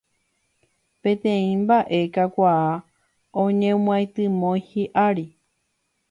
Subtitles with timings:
[1.01, 2.71] Peteĩ mbaʼe kakuaa
[3.43, 5.25] oñemyatymói hiʼári.